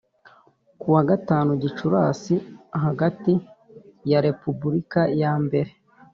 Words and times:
ku 0.79 0.87
wa 0.95 1.01
gatanu 1.09 1.49
Gicurasi 1.63 2.35
hagati 2.85 3.33
ya 4.09 4.19
Repubulika 4.27 5.01
yambere 5.21 5.71